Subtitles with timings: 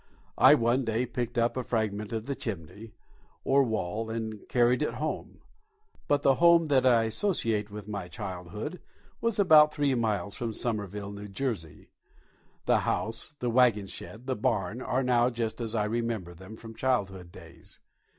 [0.39, 2.95] I one day picked up a fragment of the chimney,
[3.43, 5.41] or wall, and carried it home.
[6.07, 8.81] But the home that I associate with my childhood
[9.21, 11.89] was about three miles from Somerville, N.J.
[12.65, 16.73] The house, the waggon shed, the barn, are now just as I remember them from
[16.73, 17.79] childhood days.